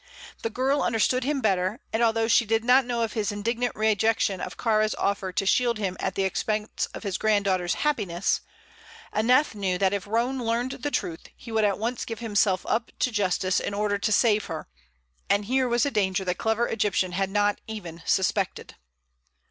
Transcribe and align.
The 0.41 0.49
girl 0.49 0.81
understood 0.81 1.23
him 1.23 1.41
better, 1.41 1.79
and 1.93 2.01
although 2.01 2.27
she 2.27 2.43
did 2.43 2.63
not 2.65 2.85
know 2.87 3.03
of 3.03 3.13
his 3.13 3.31
indignant 3.31 3.75
rejection 3.75 4.41
of 4.41 4.57
Kāra's 4.57 4.95
offer 4.95 5.31
to 5.33 5.45
shield 5.45 5.77
him 5.77 5.95
at 5.99 6.15
the 6.15 6.23
expense 6.23 6.87
of 6.95 7.03
his 7.03 7.19
granddaughter's 7.19 7.75
happiness, 7.75 8.41
Aneth 9.13 9.53
knew 9.53 9.77
that 9.77 9.93
if 9.93 10.07
Roane 10.07 10.39
learned 10.43 10.71
the 10.81 10.89
truth 10.89 11.27
he 11.37 11.51
would 11.51 11.65
at 11.65 11.77
once 11.77 12.03
give 12.03 12.17
himself 12.17 12.65
up 12.65 12.91
to 12.97 13.11
justice 13.11 13.59
in 13.59 13.75
order 13.75 13.99
to 13.99 14.11
save 14.11 14.45
her; 14.45 14.67
and 15.29 15.45
here 15.45 15.67
was 15.67 15.85
a 15.85 15.91
danger 15.91 16.25
the 16.25 16.33
clever 16.33 16.67
Egyptian 16.67 17.11
had 17.11 17.29
not 17.29 17.61
even 17.67 18.01
suspected. 18.03 18.77